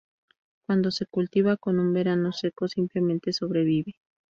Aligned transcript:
Cuando 0.65 0.89
se 0.89 1.05
cultiva 1.05 1.57
con 1.57 1.77
un 1.79 1.93
verano 1.93 2.31
seco 2.31 2.67
simplemente 2.67 3.33
sobrevive. 3.33 3.97